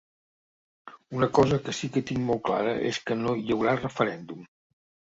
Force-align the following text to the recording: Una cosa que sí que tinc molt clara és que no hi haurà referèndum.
Una 1.17 1.27
cosa 1.39 1.59
que 1.67 1.75
sí 1.81 1.91
que 1.99 2.05
tinc 2.13 2.25
molt 2.31 2.45
clara 2.51 2.75
és 2.95 3.03
que 3.09 3.21
no 3.25 3.39
hi 3.45 3.49
haurà 3.59 3.79
referèndum. 3.87 4.47